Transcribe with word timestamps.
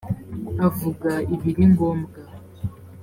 avuga 0.67 1.11
ibiringombwa. 1.33 2.17